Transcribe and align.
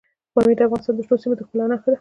پامیر 0.33 0.57
د 0.57 0.61
افغانستان 0.65 0.93
د 0.95 0.99
شنو 1.05 1.21
سیمو 1.21 1.37
د 1.37 1.41
ښکلا 1.47 1.65
نښه 1.71 1.83
ده. 1.89 1.89